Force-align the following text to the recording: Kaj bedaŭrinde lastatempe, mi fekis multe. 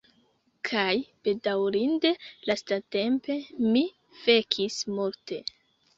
Kaj 0.69 0.93
bedaŭrinde 1.27 2.11
lastatempe, 2.51 3.35
mi 3.69 3.85
fekis 4.23 4.83
multe. 4.97 5.43